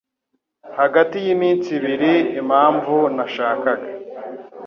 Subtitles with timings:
[0.79, 3.87] Hagati yiminsi ibiri, impamvu nashakaga